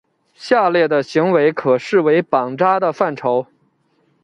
[0.33, 3.45] 下列的行为可视为绑扎的范畴。